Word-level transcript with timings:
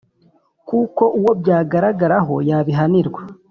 kuko 0.67 1.03
uwo 1.17 1.31
byagaragaraho 1.41 2.35
yabihanirwa. 2.49 3.21